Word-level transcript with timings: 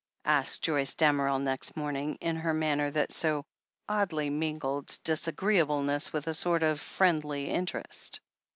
asked 0.25 0.63
Joyce 0.63 0.95
Damerel 0.95 1.37
next 1.37 1.77
morning, 1.77 2.15
in 2.21 2.35
her 2.37 2.55
manner 2.55 2.89
that 2.89 3.11
so 3.11 3.45
oddly 3.87 4.31
mingled 4.31 4.97
disagreeableness 5.03 6.11
with 6.11 6.25
a 6.25 6.33
sort 6.33 6.63
of 6.63 6.79
friendly 6.81 7.51
interest. 7.51 8.19